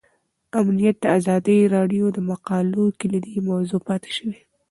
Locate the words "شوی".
4.17-4.37